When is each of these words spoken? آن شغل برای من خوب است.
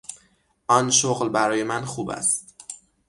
آن 0.67 0.89
شغل 0.91 1.29
برای 1.29 1.63
من 1.63 1.85
خوب 1.85 2.09
است. 2.09 2.55